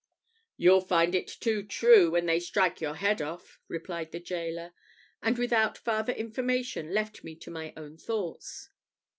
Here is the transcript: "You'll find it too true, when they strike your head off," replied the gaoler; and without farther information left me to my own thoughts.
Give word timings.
"You'll 0.57 0.81
find 0.81 1.13
it 1.13 1.27
too 1.27 1.61
true, 1.61 2.09
when 2.09 2.25
they 2.25 2.39
strike 2.39 2.81
your 2.81 2.95
head 2.95 3.21
off," 3.21 3.59
replied 3.67 4.11
the 4.11 4.19
gaoler; 4.19 4.73
and 5.21 5.37
without 5.37 5.77
farther 5.77 6.13
information 6.13 6.91
left 6.91 7.23
me 7.23 7.35
to 7.35 7.51
my 7.51 7.71
own 7.77 7.97
thoughts. 7.97 8.71